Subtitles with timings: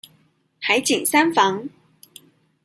[0.59, 1.69] 海景三房